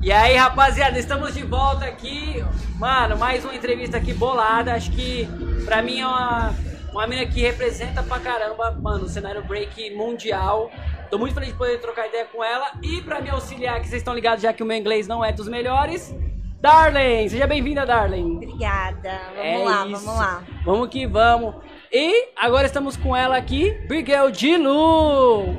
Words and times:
E 0.00 0.12
aí, 0.12 0.36
rapaziada, 0.36 0.98
estamos 0.98 1.34
de 1.34 1.42
volta 1.42 1.84
aqui. 1.84 2.44
Mano, 2.76 3.16
mais 3.18 3.44
uma 3.44 3.54
entrevista 3.54 3.96
aqui 3.96 4.12
bolada. 4.14 4.74
Acho 4.74 4.90
que 4.92 5.28
pra 5.64 5.82
mim 5.82 6.00
é 6.00 6.06
uma, 6.06 6.54
uma 6.92 7.06
mina 7.06 7.26
que 7.26 7.40
representa 7.40 8.02
pra 8.02 8.18
caramba, 8.20 8.70
mano, 8.80 9.04
o 9.04 9.08
cenário 9.08 9.42
break 9.44 9.94
mundial. 9.94 10.70
Tô 11.10 11.18
muito 11.18 11.34
feliz 11.34 11.50
de 11.50 11.56
poder 11.56 11.80
trocar 11.80 12.06
ideia 12.06 12.24
com 12.26 12.42
ela. 12.44 12.72
E 12.82 13.00
pra 13.02 13.20
me 13.20 13.28
auxiliar, 13.30 13.80
que 13.80 13.88
vocês 13.88 14.00
estão 14.00 14.14
ligados 14.14 14.42
já 14.42 14.52
que 14.52 14.62
o 14.62 14.66
meu 14.66 14.76
inglês 14.76 15.08
não 15.08 15.24
é 15.24 15.32
dos 15.32 15.48
melhores, 15.48 16.14
Darlene! 16.60 17.28
Seja 17.30 17.46
bem-vinda, 17.46 17.84
Darlene. 17.84 18.36
Obrigada. 18.36 19.20
Vamos 19.34 19.44
É 19.44 19.58
lá, 19.64 19.86
isso. 19.86 20.04
vamos 20.04 20.20
lá. 20.20 20.42
Vamos 20.64 20.88
que 20.88 21.06
vamos. 21.06 21.54
E 21.92 22.28
agora 22.36 22.66
estamos 22.66 22.96
com 22.96 23.14
ela 23.16 23.36
aqui, 23.36 23.76
Miguel 23.90 24.30
Dilu. 24.30 25.56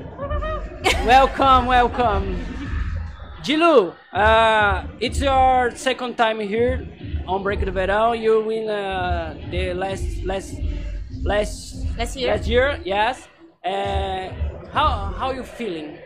welcome, 1.05 1.69
welcome. 1.69 2.58
Dilu, 3.43 3.93
uh, 4.13 4.83
it's 4.99 5.21
your 5.21 5.71
second 5.75 6.17
time 6.17 6.39
here 6.39 6.87
on 7.27 7.41
Break 7.43 7.61
the 7.61 7.71
Verão. 7.71 8.19
You 8.19 8.41
win 8.43 8.69
uh, 8.69 9.35
the 9.49 9.73
last 9.73 10.23
last 10.25 10.59
last 11.23 11.79
Last 11.99 12.15
year. 12.15 12.31
Last 12.31 12.47
year, 12.47 12.79
yes. 12.85 13.27
Uh, 13.59 14.31
how 14.71 15.11
how 15.19 15.31
you 15.35 15.43
feeling? 15.43 15.99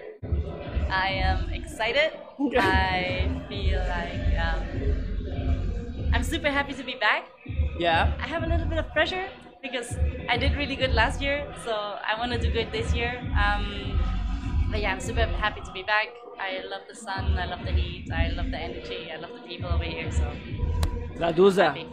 I 0.89 1.21
am 1.21 1.53
excited. 1.53 2.17
I 2.57 3.29
feel 3.47 3.77
like 3.77 4.25
um, 4.41 6.09
I'm 6.13 6.23
super 6.23 6.49
happy 6.49 6.73
to 6.73 6.83
be 6.83 6.95
back. 6.97 7.29
Yeah. 7.77 8.09
I 8.17 8.25
have 8.25 8.41
a 8.41 8.47
little 8.47 8.65
bit 8.65 8.79
of 8.79 8.89
pressure 8.91 9.29
because 9.61 9.97
I 10.27 10.35
did 10.35 10.57
really 10.57 10.75
good 10.75 10.95
last 10.95 11.21
year, 11.21 11.45
so 11.63 11.73
I 11.73 12.17
want 12.17 12.31
to 12.33 12.39
do 12.41 12.49
good 12.49 12.71
this 12.71 12.91
year. 12.95 13.21
Um, 13.37 14.01
but 14.71 14.81
yeah, 14.81 14.93
I'm 14.93 14.99
super 14.99 15.27
happy 15.37 15.61
to 15.61 15.71
be 15.71 15.83
back. 15.83 16.07
I 16.43 16.61
love 16.69 16.85
the 16.87 16.95
sun, 16.95 17.37
I 17.37 17.45
love 17.45 17.63
the 17.63 17.71
heat, 17.71 18.11
I 18.11 18.29
love 18.35 18.51
the 18.51 18.57
energy, 18.57 19.09
I 19.11 19.17
love 19.17 19.33
the 19.33 19.47
people 19.47 19.69
over 19.71 19.83
here. 19.85 20.11
So 20.11 20.25
Traduza. 21.15 21.67
happy. 21.67 21.87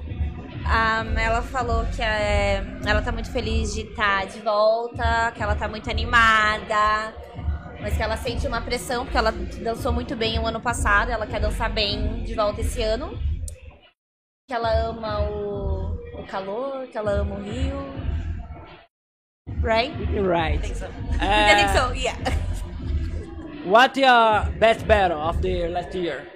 Ah, 0.66 1.04
ela 1.18 1.42
falou 1.42 1.84
que 1.86 2.02
é, 2.02 2.62
ela 2.86 3.02
tá 3.02 3.12
muito 3.12 3.30
feliz 3.32 3.74
de 3.74 3.82
estar 3.82 4.26
de 4.26 4.40
volta, 4.40 5.32
que 5.34 5.42
ela 5.42 5.54
tá 5.56 5.68
muito 5.68 5.90
animada, 5.90 7.14
mas 7.80 7.96
que 7.96 8.02
ela 8.02 8.16
sente 8.16 8.46
uma 8.46 8.60
pressão, 8.60 9.04
porque 9.04 9.16
ela 9.18 9.32
dançou 9.32 9.92
muito 9.92 10.14
bem 10.16 10.38
o 10.38 10.46
ano 10.46 10.60
passado, 10.60 11.10
ela 11.10 11.26
quer 11.26 11.40
dançar 11.40 11.70
bem 11.72 12.22
de 12.24 12.34
volta 12.34 12.60
esse 12.60 12.82
ano. 12.82 13.18
Que 14.48 14.54
ela 14.54 14.70
ama 14.88 15.20
o, 15.22 15.94
o 16.20 16.26
calor, 16.26 16.86
que 16.88 16.98
ela 16.98 17.12
ama 17.12 17.36
o 17.36 17.42
Rio. 17.42 17.78
Right? 19.62 19.92
I 19.92 20.20
Right. 20.20 20.60
think 20.60 20.76
so. 20.76 20.86
I 20.86 21.54
think 21.54 21.70
Uh, 21.70 21.74
so, 21.74 21.92
yeah. 21.94 22.16
What 23.64 23.96
your 23.96 24.46
best 24.58 24.86
battle 24.86 25.20
of 25.20 25.42
the 25.42 25.68
last 25.68 25.94
year? 25.94 26.26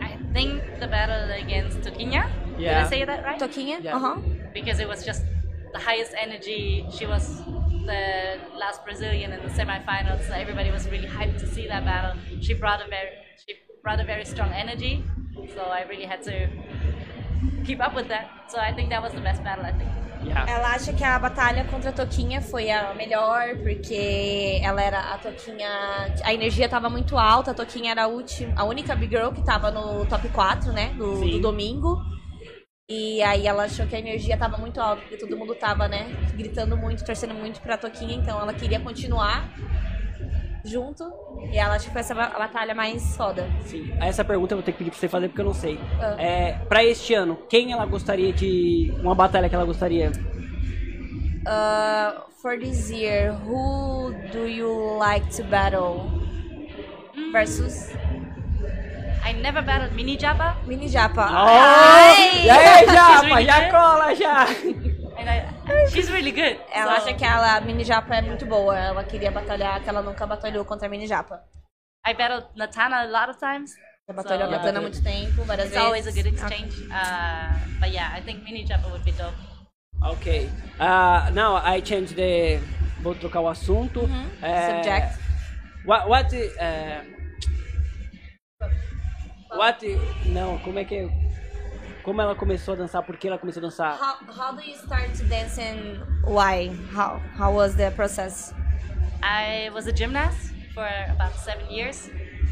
I 0.00 0.16
think 0.32 0.62
the 0.80 0.86
battle 0.86 1.30
against 1.32 1.80
Toquinha. 1.80 2.30
Did 2.58 2.68
I 2.68 2.88
say 2.88 3.04
that 3.04 3.24
right? 3.24 3.40
Toquinha? 3.40 3.82
Yeah. 3.82 3.92
Aham. 3.98 4.52
because 4.52 4.78
it 4.78 4.88
was 4.88 5.04
just 5.04 5.24
the 5.72 5.78
highest 5.80 6.12
energy. 6.16 6.86
She 6.96 7.06
was 7.06 7.42
the 7.86 8.38
last 8.56 8.84
Brazilian 8.84 9.32
in 9.32 9.42
the 9.42 9.50
semifinals, 9.50 10.26
so 10.26 10.32
everybody 10.32 10.70
was 10.70 10.88
really 10.88 11.08
hyped 11.08 11.38
to 11.40 11.46
see 11.46 11.66
that 11.66 11.84
battle. 11.84 12.14
She 12.40 12.54
brought 12.54 12.80
a 12.80 12.88
very 12.88 13.10
she 13.46 13.54
brought 13.82 14.00
a 14.00 14.04
very 14.04 14.24
strong 14.24 14.52
energy, 14.52 15.04
so 15.54 15.62
I 15.62 15.82
really 15.82 16.04
had 16.06 16.22
to 16.24 16.48
keep 17.64 17.80
up 17.80 17.94
with 17.94 18.08
that. 18.08 18.30
So 18.48 18.58
I 18.58 18.72
think 18.72 18.90
that 18.90 19.02
was 19.02 19.12
the 19.12 19.20
best 19.20 19.42
battle. 19.42 19.64
I 19.66 19.72
think. 19.72 19.90
Yeah. 20.24 20.50
Ela 20.50 20.74
acha 20.74 20.92
que 20.92 21.04
a 21.04 21.18
batalha 21.18 21.64
contra 21.64 21.90
a 21.90 21.92
Toquinha 21.92 22.40
foi 22.40 22.70
a 22.70 22.94
melhor, 22.94 23.56
porque 23.58 24.60
ela 24.62 24.82
era 24.82 25.14
a 25.14 25.18
Toquinha. 25.18 25.68
A 26.22 26.32
energia 26.32 26.68
tava 26.68 26.88
muito 26.88 27.18
alta, 27.18 27.50
a 27.50 27.54
Toquinha 27.54 27.90
era 27.90 28.04
a, 28.04 28.06
última, 28.06 28.52
a 28.56 28.64
única 28.64 28.94
Big 28.94 29.14
Girl 29.14 29.30
que 29.30 29.44
tava 29.44 29.70
no 29.70 30.06
top 30.06 30.28
4, 30.28 30.72
né? 30.72 30.94
Do, 30.96 31.20
do 31.20 31.40
domingo. 31.40 31.98
E 32.88 33.22
aí 33.22 33.46
ela 33.46 33.64
achou 33.64 33.86
que 33.86 33.96
a 33.96 33.98
energia 33.98 34.36
tava 34.36 34.58
muito 34.58 34.80
alta, 34.80 35.02
porque 35.02 35.16
todo 35.16 35.36
mundo 35.36 35.54
tava, 35.54 35.88
né? 35.88 36.06
Gritando 36.34 36.76
muito, 36.76 37.04
torcendo 37.04 37.34
muito 37.34 37.60
pra 37.60 37.78
Toquinha, 37.78 38.14
então 38.14 38.40
ela 38.40 38.52
queria 38.52 38.80
continuar 38.80 39.50
junto. 40.64 41.04
E 41.52 41.58
ela 41.58 41.74
acha 41.74 41.84
que 41.86 41.92
foi 41.92 42.00
essa 42.00 42.14
batalha 42.14 42.74
mais 42.74 43.16
foda. 43.16 43.46
Sim, 43.66 43.92
essa 44.00 44.24
pergunta 44.24 44.54
eu 44.54 44.58
vou 44.58 44.64
ter 44.64 44.72
que 44.72 44.78
pedir 44.78 44.90
pra 44.90 44.98
você 44.98 45.08
fazer 45.08 45.28
porque 45.28 45.40
eu 45.40 45.46
não 45.46 45.54
sei. 45.54 45.78
Ah. 46.00 46.16
É, 46.18 46.52
pra 46.68 46.82
este 46.82 47.14
ano, 47.14 47.36
quem 47.48 47.72
ela 47.72 47.84
gostaria 47.84 48.32
de. 48.32 48.92
Uma 49.00 49.14
batalha 49.14 49.48
que 49.48 49.54
ela 49.54 49.64
gostaria? 49.64 50.10
Uh, 51.46 52.22
for 52.40 52.58
this 52.58 52.90
year, 52.90 53.32
who 53.46 54.14
do 54.32 54.46
you 54.46 54.96
like 54.98 55.28
to 55.36 55.44
battle? 55.44 56.10
Versus 57.32 57.90
I 59.24 59.32
never 59.32 59.62
battled 59.62 59.94
Mini 59.94 60.16
Japa, 60.16 60.56
Mini 60.66 60.88
Japa. 60.88 61.26
Oh! 61.30 62.44
E 62.44 62.50
aí, 62.50 62.86
Japa? 62.86 63.42
Já 63.42 63.60
good. 63.60 63.70
cola, 63.70 64.14
já! 64.14 64.46
She's 65.90 66.10
really 66.10 66.30
good. 66.32 66.58
Ela 66.72 67.00
so 67.00 67.06
acha 67.08 67.14
que 67.16 67.24
ela, 67.24 67.56
a 67.56 67.60
Mini 67.60 67.84
Japa 67.84 68.16
é 68.16 68.22
muito 68.22 68.46
boa. 68.46 68.78
Ela 68.78 69.04
queria 69.04 69.30
batalhar, 69.30 69.82
que 69.82 69.88
ela 69.88 70.02
nunca 70.02 70.26
batalhou 70.26 70.64
contra 70.64 70.86
a 70.86 70.90
Mini 70.90 71.06
Japa. 71.06 71.42
I 72.06 72.14
battled 72.14 72.46
Natana 72.56 73.02
a 73.02 73.06
lot 73.06 73.30
of 73.30 73.38
times. 73.38 73.72
Já 74.06 74.14
batalhou 74.14 74.48
So, 74.48 74.54
a 74.54 74.58
Katana 74.58 74.78
há 74.78 74.82
muito 74.82 75.02
tempo, 75.02 75.44
várias 75.44 75.66
It's 75.66 75.74
vezes. 75.74 75.86
always 75.86 76.06
a 76.06 76.12
good 76.12 76.26
exchange. 76.26 76.74
Uh, 76.90 77.80
but 77.80 77.90
yeah, 77.90 78.12
I 78.14 78.20
think 78.20 78.44
Mini 78.44 78.64
Japa 78.66 78.90
would 78.90 79.04
be 79.04 79.12
dope. 79.12 79.34
Ok. 80.02 80.50
Uh, 80.78 81.30
now 81.32 81.56
I 81.56 81.80
change 81.80 82.14
the. 82.14 82.60
Vou 83.00 83.14
trocar 83.14 83.40
o 83.40 83.48
assunto. 83.48 84.00
É, 84.42 84.82
Subject. 84.82 85.18
What. 85.86 86.08
what 86.08 86.34
é, 86.58 87.02
what. 89.56 89.86
Não, 90.26 90.58
como 90.58 90.78
é 90.78 90.84
que. 90.84 91.08
Como 92.04 92.20
ela 92.20 92.34
começou 92.34 92.74
a 92.74 92.76
dançar? 92.76 93.02
Por 93.02 93.16
que 93.16 93.26
ela 93.28 93.38
começou 93.38 93.60
a 93.60 93.66
dançar? 93.66 93.98
How, 93.98 94.16
how 94.36 94.54
do 94.54 94.60
you 94.62 94.74
start 94.76 95.10
to 95.16 95.24
dance 95.24 95.58
and 95.60 96.04
why? 96.26 96.68
How, 96.94 97.18
how 97.38 97.52
was 97.54 97.74
the 97.76 97.90
process? 97.92 98.52
I 99.22 99.70
was 99.70 99.86
a 99.86 99.92
gymnast 99.92 100.52
for 100.74 100.86
about 101.10 101.34
seven 101.38 101.66
years. 101.70 102.10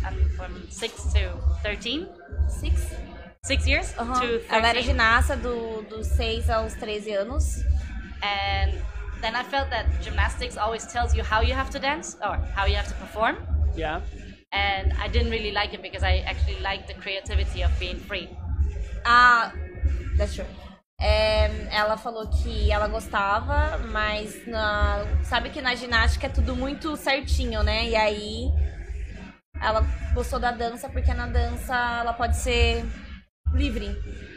Um, 0.08 0.28
from 0.36 0.62
six 0.70 1.12
to 1.12 1.38
thirteen. 1.62 2.08
Six? 2.48 2.96
Six 3.44 3.66
years 3.66 3.92
Aham. 3.98 4.20
to 4.20 4.40
Ela 4.48 4.68
era 4.68 4.80
13. 4.80 4.82
ginasta 4.84 5.36
do, 5.36 5.82
dos 5.82 6.06
6 6.06 6.48
aos 6.48 6.74
13 6.74 7.12
anos. 7.16 7.62
And 8.22 8.72
then 9.20 9.34
I 9.36 9.42
felt 9.42 9.69
that 9.70 9.86
gymnastics 10.00 10.56
always 10.56 10.86
tells 10.86 11.12
you 11.14 11.22
how 11.24 11.40
you 11.42 11.52
have 11.52 11.69
to 11.70 11.78
dance 11.78 12.16
or 12.22 12.36
how 12.56 12.66
you 12.66 12.76
have 12.76 12.88
to 12.88 12.94
perform. 12.94 13.36
Yeah. 13.76 14.00
And 14.52 14.92
I 14.98 15.08
didn't 15.08 15.30
really 15.30 15.50
like 15.52 15.74
it 15.74 15.82
because 15.82 16.02
I 16.04 16.22
actually 16.26 16.60
like 16.60 16.86
the 16.86 16.94
creativity 16.94 17.62
of 17.62 17.70
being 17.80 17.98
free. 17.98 18.28
Ah, 19.04 19.52
that's 20.16 20.34
true. 20.34 20.46
É, 21.00 21.50
ela 21.74 21.96
falou 21.96 22.28
que 22.28 22.70
ela 22.70 22.86
gostava, 22.86 23.78
mas 23.90 24.46
na, 24.46 25.04
sabe 25.24 25.50
que 25.50 25.60
na 25.60 25.74
ginástica 25.74 26.28
é 26.28 26.30
tudo 26.30 26.54
muito 26.54 26.96
certinho, 26.96 27.62
né? 27.64 27.88
E 27.88 27.96
aí 27.96 28.52
ela 29.60 29.84
gostou 30.14 30.38
da 30.38 30.52
dança 30.52 30.88
porque 30.88 31.12
na 31.12 31.26
dança 31.26 31.74
ela 32.00 32.12
pode 32.12 32.36
ser 32.36 32.84
livre. 33.52 33.88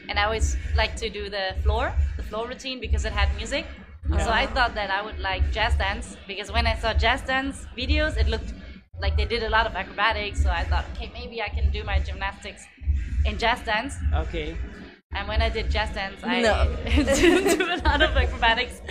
And 0.09 0.19
I 0.19 0.23
always 0.23 0.57
like 0.75 0.95
to 0.97 1.09
do 1.09 1.29
the 1.29 1.55
floor, 1.61 1.91
the 2.17 2.23
floor 2.23 2.47
routine 2.47 2.79
because 2.79 3.05
it 3.07 3.15
had 3.15 3.33
music. 3.35 3.65
So 4.19 4.31
I 4.31 4.45
thought 4.47 4.75
that 4.75 4.91
I 4.91 5.01
would 5.01 5.19
like 5.19 5.51
jazz 5.51 5.75
dance 5.77 6.15
because 6.27 6.51
when 6.51 6.67
I 6.67 6.75
saw 6.75 6.93
jazz 6.93 7.21
dance 7.23 7.67
videos, 7.75 8.17
it 8.17 8.27
looked 8.27 8.53
like 9.01 9.17
they 9.17 9.25
did 9.25 9.43
a 9.43 9.49
lot 9.49 9.65
of 9.65 9.75
acrobatics. 9.75 10.43
So 10.43 10.49
I 10.49 10.63
thought, 10.63 10.85
okay, 10.95 11.11
maybe 11.13 11.41
I 11.41 11.49
can 11.49 11.71
do 11.71 11.83
my 11.83 11.99
gymnastics 11.99 12.65
in 13.25 13.37
jazz 13.37 13.61
dance. 13.63 13.95
Ok. 14.13 14.55
And 15.13 15.27
when 15.29 15.41
I 15.41 15.49
did 15.49 15.69
jazz 15.71 15.91
dance, 15.93 16.21
I 16.23 16.41
No. 16.41 16.75
did 16.85 17.57
do 17.57 17.65
a 17.65 17.77
lot 17.87 18.01
of 18.01 18.15
acrobatics. 18.17 18.81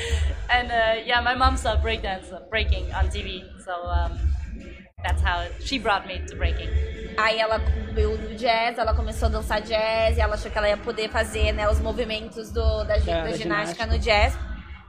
And 0.50 0.70
uh, 0.70 1.02
yeah, 1.04 1.20
my 1.20 1.34
mom 1.34 1.56
saw 1.56 1.76
breakdance, 1.76 2.32
uh, 2.32 2.40
breaking 2.50 2.84
on 2.94 3.08
TV. 3.10 3.42
So 3.64 3.72
um, 3.72 4.18
that's 5.04 5.20
how 5.22 5.44
she 5.60 5.78
brought 5.78 6.06
me 6.06 6.20
to 6.26 6.36
breaking. 6.36 6.70
Aí 7.18 7.38
ela 7.38 7.58
viu 7.94 8.12
o 8.12 8.34
jazz, 8.36 8.78
ela 8.78 8.94
começou 8.94 9.26
a 9.28 9.30
dançar 9.32 9.60
jazz 9.60 10.16
e 10.16 10.20
ela 10.20 10.34
achou 10.34 10.50
que 10.50 10.56
ela 10.58 10.68
ia 10.68 10.76
poder 10.78 11.08
fazer 11.10 11.52
né, 11.52 11.68
os 11.68 11.78
movimentos 11.78 12.50
do, 12.50 12.84
da, 12.84 12.98
gi- 12.98 13.06
Da- 13.06 13.22
da 13.24 13.32
ginástica 13.32 13.84
ginástica. 13.84 13.86
no 13.86 13.98
jazz. 13.98 14.34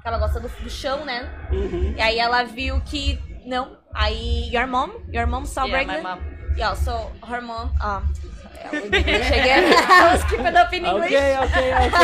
Que 0.02 0.08
ela 0.08 0.18
gosta 0.20 0.40
do, 0.40 0.48
do 0.48 0.70
chão, 0.70 1.04
né? 1.04 1.30
Uhum. 1.52 1.94
E 1.98 2.02
aí 2.02 2.18
ela 2.18 2.44
viu 2.44 2.80
que 2.82 3.20
não. 3.46 3.78
Aí 3.94 4.50
your 4.54 4.68
mom, 4.68 4.90
your 5.14 5.28
mom 5.28 5.46
saw 5.46 5.66
Yeah, 5.68 5.86
my 5.86 6.02
breakdance. 6.02 6.35
Yeah, 6.58 6.74
so 6.74 7.12
her 7.24 7.42
mom. 7.42 7.72
Um, 7.84 8.14
English 8.72 9.30
again. 9.30 9.74
I 9.76 10.14
was 10.16 10.24
keeping 10.30 10.56
up 10.56 10.74
in 10.74 10.86
English. 10.86 11.12
Ok, 11.12 11.38
ok, 11.38 11.58
ok. 11.86 11.98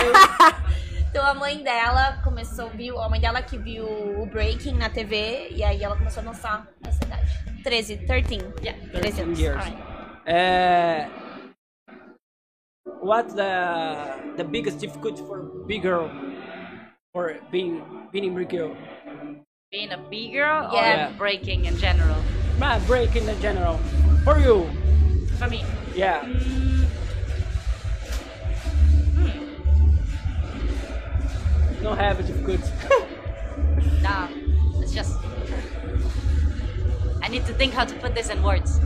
Então 1.12 1.26
a 1.26 1.34
mãe 1.34 1.62
dela 1.62 2.22
começou, 2.24 2.70
viu, 2.70 2.98
a 2.98 3.10
mãe 3.10 3.20
dela 3.20 3.42
que 3.42 3.58
viu 3.58 3.86
o 3.86 4.26
breaking 4.26 4.78
na 4.78 4.90
TV 4.90 5.50
e 5.52 5.62
aí 5.62 5.84
ela 5.84 5.98
começou 5.98 6.22
a 6.22 6.26
dançar 6.26 6.66
nessa 6.82 7.04
idade. 7.04 7.64
13, 7.66 7.98
13. 8.08 8.36
Yeah. 8.64 8.80
13 8.94 9.22
anos. 9.24 9.38
years. 9.40 9.66
Uh, 10.26 11.10
what's 13.04 13.34
the 13.34 14.34
the 14.38 14.44
biggest 14.46 14.80
difficulty 14.80 15.22
for 15.28 15.44
big 15.68 15.82
girl 15.82 16.10
for 17.12 17.36
being 17.52 17.84
being 18.14 18.34
big 18.34 18.48
girl? 18.48 18.74
Being 19.70 19.92
a 19.92 19.98
B 19.98 20.32
girl 20.32 20.72
Yeah. 20.72 21.10
or 21.12 21.18
breaking 21.18 21.66
in 21.66 21.76
general? 21.76 22.24
Man, 22.58 22.80
break 22.88 23.18
in 23.18 23.28
general. 23.42 23.80
For 24.24 24.38
you. 24.40 24.70
For 25.40 25.50
me, 25.50 25.66
Yeah. 25.96 26.24
Don't 31.82 31.98
have 31.98 32.20
it 32.20 32.28
difficulties. 32.28 32.70
nah, 34.02 34.28
it's 34.82 34.94
just. 34.94 35.18
I 37.24 37.28
need 37.28 37.46
to 37.48 37.54
think 37.54 37.74
how 37.74 37.86
to 37.86 37.96
put 37.96 38.14
this 38.14 38.30
in 38.30 38.42
words. 38.44 38.80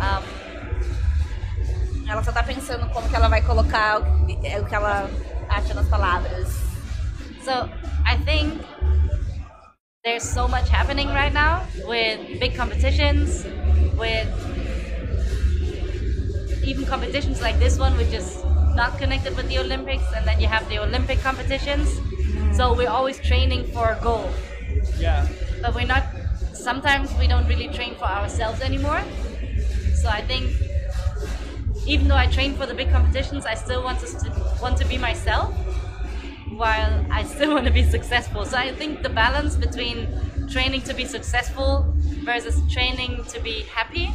Um, 0.00 0.22
Ela 2.08 2.22
só 2.22 2.30
tá 2.32 2.42
pensando 2.42 2.88
como 2.92 3.08
que 3.08 3.16
ela 3.16 3.28
vai 3.28 3.42
colocar 3.42 3.98
o 4.00 4.26
que, 4.26 4.46
é 4.46 4.60
o 4.60 4.64
que 4.64 4.74
ela 4.74 5.10
acha 5.48 5.74
nas 5.74 5.88
palavras. 5.88 6.48
So 7.44 7.68
I 8.06 8.16
think 8.24 8.62
there's 10.04 10.22
so 10.22 10.46
much 10.46 10.68
happening 10.70 11.08
right 11.08 11.32
now 11.32 11.66
with 11.84 12.38
big 12.38 12.56
competitions, 12.56 13.44
with 13.96 14.28
even 16.64 16.84
competitions 16.84 17.40
like 17.40 17.58
this 17.58 17.78
one, 17.78 17.96
which 17.96 18.12
is 18.12 18.42
not 18.74 18.98
connected 18.98 19.36
with 19.36 19.48
the 19.48 19.58
Olympics, 19.58 20.04
and 20.14 20.26
then 20.26 20.40
you 20.40 20.46
have 20.46 20.68
the 20.68 20.78
Olympic 20.78 21.20
competitions. 21.20 21.88
So 22.56 22.74
we're 22.74 22.90
always 22.90 23.18
training 23.20 23.64
for 23.72 23.90
a 23.92 24.00
goal, 24.02 24.30
yeah. 24.98 25.26
but 25.62 25.74
we're 25.74 25.86
not. 25.86 26.04
Sometimes 26.52 27.12
we 27.18 27.26
don't 27.28 27.46
really 27.46 27.68
train 27.68 27.94
for 27.94 28.04
ourselves 28.04 28.60
anymore. 28.60 29.02
So 29.94 30.08
I 30.08 30.22
think 30.22 30.50
even 31.86 32.08
though 32.08 32.16
I 32.16 32.26
train 32.26 32.54
for 32.54 32.66
the 32.66 32.74
big 32.74 32.90
competitions, 32.90 33.46
I 33.46 33.54
still 33.54 33.82
want 33.82 34.00
to 34.00 34.06
st- 34.06 34.34
want 34.60 34.76
to 34.78 34.84
be 34.86 34.98
myself 34.98 35.54
while 36.50 37.06
I 37.10 37.24
still 37.24 37.54
want 37.54 37.66
to 37.66 37.72
be 37.72 37.84
successful. 37.84 38.44
So 38.44 38.56
I 38.58 38.72
think 38.72 39.02
the 39.02 39.08
balance 39.08 39.56
between 39.56 40.08
training 40.48 40.82
to 40.82 40.94
be 40.94 41.04
successful 41.04 41.95
versus 42.26 42.60
training 42.72 43.24
to 43.32 43.40
be 43.40 43.64
happy 43.74 44.10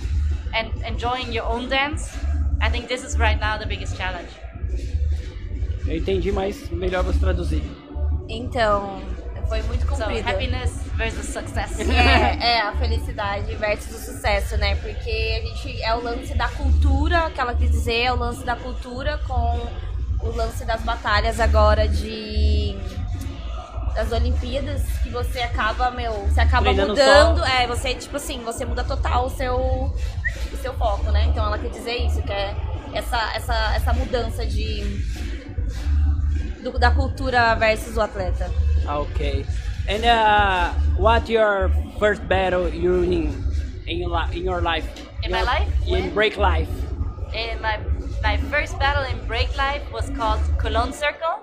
and 0.54 0.68
enjoying 0.86 1.32
your 1.32 1.46
own 1.46 1.70
dance, 1.70 2.12
I 2.62 2.70
think 2.70 2.88
this 2.88 3.04
is 3.04 3.18
right 3.18 3.40
now 3.40 3.58
the 3.58 3.66
biggest 3.66 3.96
challenge. 3.98 4.30
Eu 5.88 5.98
entendi, 5.98 6.32
mas 6.32 6.70
melhor 6.70 7.04
você 7.04 7.18
traduzir. 7.20 7.64
Então, 8.30 9.02
foi 9.48 9.62
muito 9.64 9.82
So 9.88 9.96
comprido. 10.04 10.30
happiness 10.30 10.72
versus 10.96 11.26
success. 11.26 11.80
É, 11.90 12.58
é, 12.58 12.62
a 12.62 12.74
felicidade 12.76 13.56
versus 13.56 13.96
o 13.96 14.14
sucesso, 14.14 14.58
né? 14.58 14.76
Porque 14.76 15.10
a 15.10 15.48
gente 15.48 15.82
é 15.82 15.96
o 15.96 16.02
lance 16.04 16.34
da 16.36 16.48
cultura, 16.50 17.32
que 17.32 17.40
ela 17.42 17.56
quis 17.56 17.72
dizer, 17.72 18.04
é 18.04 18.14
o 18.14 18.16
lance 18.16 18.46
da 18.46 18.56
cultura 18.56 19.18
com 19.28 19.68
o 20.20 20.30
lance 20.36 20.64
das 20.66 20.82
batalhas 20.82 21.40
agora 21.40 21.88
de 21.88 22.78
das 23.96 24.12
Olimpíadas, 24.12 24.82
que 25.04 25.10
você 25.10 25.40
acaba, 25.40 25.92
meu, 25.92 26.12
você 26.28 26.40
acaba 26.42 26.64
Treinando 26.64 26.90
mudando, 26.90 27.40
só. 27.40 27.46
é, 27.46 27.68
você 27.68 27.94
tipo 27.96 28.18
assim, 28.18 28.42
você 28.44 28.66
muda 28.66 28.84
total 28.84 29.26
o 29.26 29.30
seu 29.30 29.56
o 29.58 30.58
seu 30.62 30.74
foco, 30.76 31.12
né? 31.12 31.26
Então 31.26 31.46
ela 31.46 31.58
quer 31.58 31.70
dizer 31.70 31.98
isso, 32.06 32.22
que 32.22 32.32
é 32.32 32.56
essa 32.94 33.18
essa 33.36 33.54
essa 33.76 33.94
mudança 33.94 34.46
de 34.46 34.82
do- 36.64 36.78
da 36.80 36.92
cultura 36.92 37.56
versus 37.56 37.98
o 37.98 38.02
atleta. 38.02 38.50
Okay. 38.88 39.46
And 39.90 40.06
uh, 40.06 40.74
what 41.02 41.32
your 41.32 41.72
first 42.00 42.22
battle 42.28 42.70
you 42.70 43.04
in 43.04 43.34
in 43.88 44.00
your, 44.00 44.10
li- 44.12 44.38
in 44.38 44.46
your 44.46 44.62
life? 44.62 44.88
In 45.24 45.32
my 45.32 45.40
Your- 45.40 45.46
life? 45.46 45.88
In 45.88 45.92
When? 45.94 46.10
break 46.14 46.38
life. 46.38 46.70
And 47.34 47.62
my 47.62 47.80
my 48.22 48.38
first 48.50 48.78
battle 48.78 49.04
in 49.04 49.18
break 49.28 49.50
life 49.58 49.82
was 49.92 50.10
called 50.12 50.40
Cologne 50.60 50.94
Circle. 50.94 51.40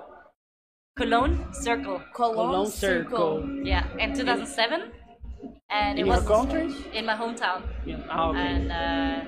Cologne 0.99 1.39
Circle. 1.53 2.01
Cologne, 2.13 2.35
Cologne 2.35 2.71
Circle. 2.71 3.49
Yeah, 3.65 3.85
in 3.99 4.13
2007. 4.15 4.91
And 5.71 5.99
In 5.99 6.07
it 6.07 6.09
was 6.09 6.27
country? 6.27 6.75
in 6.95 7.07
my 7.07 7.15
hometown. 7.15 7.63
Yeah. 7.87 7.97
Ah, 8.11 8.31
okay. 8.31 8.39
And 8.41 8.73
uh, 8.73 9.21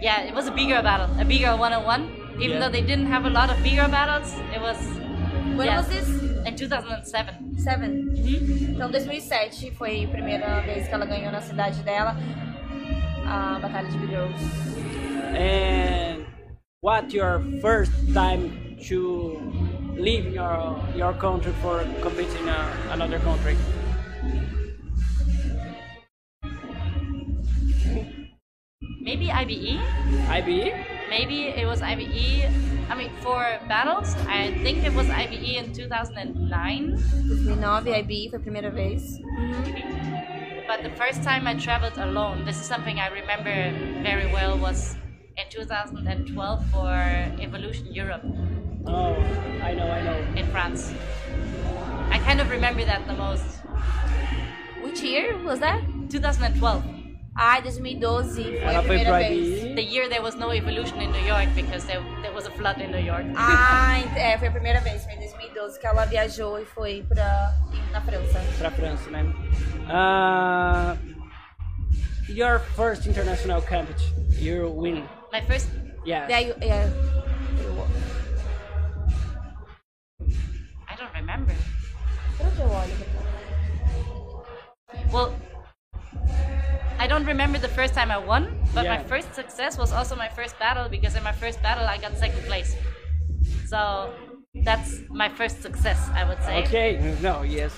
yeah, 0.00 0.22
it 0.22 0.34
was 0.34 0.46
a 0.46 0.52
bigger 0.52 0.80
battle, 0.82 1.08
a 1.20 1.24
bigger 1.24 1.54
one-on-one. 1.56 2.08
Even 2.40 2.56
Yeah. 2.56 2.60
though 2.60 2.70
they 2.72 2.82
didn't 2.82 3.06
have 3.06 3.26
a 3.26 3.30
lot 3.30 3.50
of 3.50 3.60
bigger 3.62 3.88
battles, 3.88 4.32
it 4.54 4.60
was 4.62 4.78
When 5.58 5.66
Yeah. 5.66 5.78
was 5.78 5.88
this? 5.88 6.08
in 6.46 6.54
2007. 6.56 7.58
Seven. 7.58 7.90
Mhm. 8.14 8.74
Então, 8.76 8.88
2007 8.90 9.70
foi 9.72 10.04
a 10.04 10.08
primeira 10.08 10.60
vez 10.60 10.86
que 10.88 10.94
ela 10.94 11.04
ganhou 11.04 11.32
na 11.32 11.40
cidade 11.40 11.82
dela 11.82 12.16
a 13.26 13.58
Batalha 13.60 13.88
de 13.90 13.98
Big 13.98 14.14
And 15.34 16.24
what 16.80 17.12
your 17.12 17.40
first 17.60 17.92
time 18.14 18.76
to 18.88 19.67
leave 19.98 20.32
your 20.32 20.78
your 20.94 21.12
country 21.14 21.52
for 21.60 21.84
competing 22.00 22.42
in 22.42 22.48
uh, 22.48 22.94
another 22.94 23.18
country? 23.18 23.56
Maybe? 29.00 29.30
IBE. 29.32 29.80
IBE? 30.28 30.72
Maybe 31.08 31.48
it 31.48 31.66
was 31.66 31.80
IBE. 31.80 32.44
I 32.90 32.94
mean, 32.94 33.10
for 33.20 33.58
battles, 33.66 34.14
I 34.28 34.52
think 34.62 34.84
it 34.84 34.92
was 34.94 35.08
IBE 35.08 35.56
in 35.56 35.72
2009. 35.72 36.96
2009, 37.26 37.94
IB 37.94 38.28
foi 38.30 38.36
a 38.36 38.40
primeira 38.40 38.70
vez. 38.70 39.18
But 40.66 40.82
the 40.82 40.90
first 40.96 41.22
time 41.22 41.46
I 41.46 41.54
traveled 41.54 41.96
alone, 41.96 42.44
this 42.44 42.60
is 42.60 42.66
something 42.66 43.00
I 43.00 43.08
remember 43.08 43.72
very 44.02 44.30
well, 44.30 44.58
was 44.58 44.96
in 45.36 45.48
2012 45.48 46.66
for 46.70 46.92
Evolution 47.40 47.86
Europe 47.92 48.24
Oh, 48.88 49.14
I 49.62 49.74
know, 49.74 49.86
I 49.90 50.02
know. 50.02 50.18
in 50.40 50.46
France. 50.50 50.92
I 52.10 52.18
kind 52.20 52.40
of 52.40 52.48
remember 52.50 52.84
that 52.84 53.06
the 53.06 53.14
most. 53.14 53.44
Which 54.82 55.02
year 55.02 55.36
was 55.44 55.60
that? 55.60 55.80
2012, 56.08 56.82
Ai, 57.36 57.60
2012 57.60 58.34
foi 58.34 58.56
Ela 58.62 58.78
a 58.78 58.82
foi 58.82 58.96
primeira 58.96 59.18
vez. 59.18 59.74
The 59.74 59.82
year 59.82 60.08
there 60.08 60.22
was 60.22 60.34
no 60.36 60.52
Evolution 60.52 61.00
in 61.02 61.12
New 61.12 61.24
York 61.26 61.48
because 61.54 61.84
there, 61.84 62.00
there 62.22 62.32
was 62.32 62.46
a 62.46 62.50
flood 62.50 62.80
in 62.80 62.90
New 62.90 62.98
York. 63.04 63.26
Ah, 63.36 63.98
ent- 64.00 64.16
é, 64.16 64.38
foi 64.38 64.48
a 64.48 64.50
primeira 64.50 64.80
vez, 64.80 65.04
foi 65.04 65.14
em 65.14 65.18
2012 65.18 65.78
que 65.78 65.86
ela 65.86 66.04
viajou 66.06 66.58
e 66.58 66.64
foi 66.64 67.04
pra, 67.08 67.52
na 67.92 68.00
França. 68.00 68.40
Pra 68.58 68.70
França, 68.70 69.10
né? 69.10 69.22
Uh, 69.88 70.96
your 72.32 72.58
first 72.74 73.06
international 73.06 73.60
competition, 73.62 74.14
you 74.40 74.70
win. 74.70 75.04
My 75.32 75.42
first, 75.42 75.68
Yeah. 76.06 76.26
Daí, 76.26 76.54
é, 76.62 76.86
I 76.86 77.37
Well, 85.12 85.34
I 86.98 87.06
don't 87.06 87.24
remember 87.24 87.58
the 87.58 87.68
first 87.68 87.94
time 87.94 88.10
I 88.10 88.18
won, 88.18 88.58
but 88.74 88.86
my 88.86 88.98
first 89.04 89.34
success 89.34 89.78
was 89.78 89.92
also 89.92 90.16
my 90.16 90.28
first 90.28 90.58
battle 90.58 90.88
because 90.88 91.14
in 91.16 91.22
my 91.22 91.32
first 91.32 91.62
battle 91.62 91.86
I 91.86 91.96
got 91.98 92.16
second 92.16 92.42
place. 92.44 92.74
So 93.68 94.12
that's 94.64 95.00
my 95.08 95.28
first 95.28 95.62
success, 95.62 96.10
I 96.14 96.24
would 96.28 96.42
say. 96.42 96.62
Okay. 96.64 97.16
No, 97.22 97.42
yes. 97.42 97.72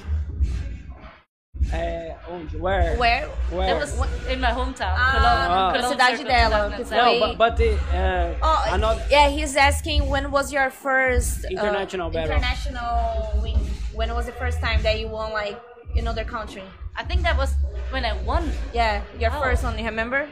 É, 1.73 2.17
onde? 2.29 2.57
Where? 2.59 2.97
Where? 2.97 3.29
Where? 3.53 3.77
It 3.77 3.79
was 3.79 3.93
in 4.29 4.41
my 4.41 4.51
hometown, 4.51 4.97
Ah, 4.97 5.13
Cologne. 5.13 5.49
na 5.51 5.73
Cologne 5.73 5.99
cidade 5.99 6.25
dela, 6.27 6.69
No, 6.71 7.19
foi- 7.21 7.37
but, 7.37 7.57
but 7.59 7.61
uh, 7.61 8.35
Oh, 8.43 8.65
another. 8.73 9.05
yeah, 9.11 9.29
he's 9.29 9.55
asking 9.57 10.09
when 10.09 10.31
was 10.33 10.51
your 10.53 10.71
first 10.71 11.45
uh, 11.45 11.49
International 11.51 12.11
battle. 12.11 12.33
International 12.35 13.41
win. 13.43 13.59
When 13.95 14.13
was 14.15 14.27
the 14.27 14.33
first 14.33 14.59
time 14.61 14.83
that 14.83 14.99
you 14.99 15.09
won 15.09 15.33
like 15.33 15.61
another 15.97 16.25
country? 16.25 16.65
I 16.97 17.05
think 17.05 17.23
that 17.23 17.37
was 17.37 17.55
when 17.91 18.05
I 18.05 18.13
won. 18.25 18.51
Yeah, 18.75 19.03
your 19.19 19.31
Oh. 19.33 19.41
first 19.41 19.63
one, 19.65 19.79
you 19.79 19.85
remember? 19.87 20.29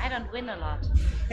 I 0.00 0.08
don't 0.08 0.30
win 0.32 0.48
a 0.50 0.56
lot. 0.56 0.80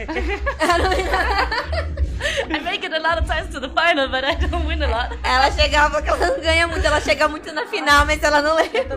I 2.50 2.58
make 2.64 2.84
it 2.84 2.92
a 2.92 3.00
lot 3.00 3.18
of 3.18 3.26
times 3.26 3.52
to 3.54 3.60
the 3.60 3.68
final, 3.70 4.08
but 4.08 4.24
I 4.24 4.34
don't 4.34 4.64
win 4.66 4.82
a 4.82 4.88
lot. 4.88 5.12
ela 5.24 5.50
chegava 5.50 6.00
que 6.02 6.08
ela 6.08 6.26
não 6.26 6.40
ganha 6.40 6.66
muito, 6.68 6.86
ela 6.86 7.00
chega 7.00 7.28
muito 7.28 7.52
na 7.52 7.66
final, 7.66 8.06
mas 8.06 8.22
ela 8.22 8.40
não 8.40 8.54
lembra. 8.56 8.96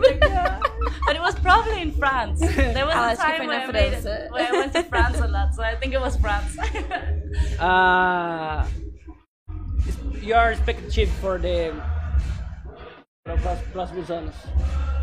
But 1.06 1.16
it 1.16 1.20
was 1.20 1.34
probably 1.34 1.82
in 1.82 1.92
France. 1.92 2.40
There 2.40 2.86
was 2.86 2.94
Ah, 2.96 3.10
a 3.12 3.16
time 3.16 3.36
foi 3.38 3.46
where 3.48 3.60
I, 3.68 3.72
made 3.72 3.92
it, 3.94 4.02
França. 4.02 4.30
where 4.30 4.48
I 4.48 4.52
went 4.52 4.72
to 4.72 4.82
France 4.84 5.20
a 5.20 5.26
lot, 5.26 5.54
so 5.54 5.62
I 5.62 5.76
think 5.76 5.92
it 5.94 6.00
was 6.00 6.16
France. 6.16 6.56
Uh, 7.58 8.64
your 10.22 10.52
expectative 10.52 11.10
for 11.20 11.38
the 11.38 11.72
para 13.24 13.34
os 13.54 13.60
próximos 13.72 14.08
anos. 14.10 14.34